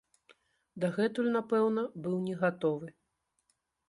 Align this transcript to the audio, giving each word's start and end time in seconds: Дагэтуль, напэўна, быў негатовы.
Дагэтуль, 0.83 1.29
напэўна, 1.35 1.83
быў 2.05 2.15
негатовы. 2.31 2.87